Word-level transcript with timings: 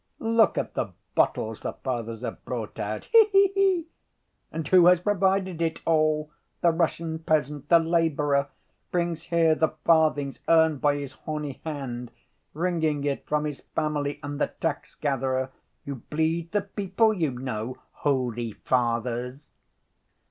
Look 0.17 0.57
at 0.57 0.73
the 0.73 0.93
bottles 1.13 1.61
the 1.61 1.73
fathers 1.73 2.21
have 2.21 2.43
brought 2.43 2.79
out, 2.79 3.05
he 3.05 3.23
he 3.31 3.51
he! 3.53 3.87
And 4.51 4.67
who 4.67 4.87
has 4.87 4.99
provided 4.99 5.61
it 5.61 5.79
all? 5.85 6.31
The 6.61 6.71
Russian 6.71 7.19
peasant, 7.19 7.69
the 7.69 7.77
laborer, 7.77 8.47
brings 8.89 9.21
here 9.25 9.53
the 9.53 9.75
farthing 9.85 10.33
earned 10.49 10.81
by 10.81 10.95
his 10.95 11.11
horny 11.11 11.61
hand, 11.63 12.09
wringing 12.55 13.03
it 13.03 13.27
from 13.27 13.45
his 13.45 13.59
family 13.75 14.19
and 14.23 14.41
the 14.41 14.51
tax‐gatherer! 14.59 15.49
You 15.85 15.97
bleed 16.09 16.51
the 16.51 16.61
people, 16.61 17.13
you 17.13 17.29
know, 17.29 17.77
holy 17.91 18.53
fathers." 18.53 19.51